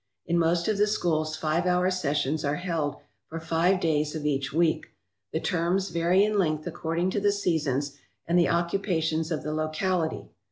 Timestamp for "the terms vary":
5.31-6.23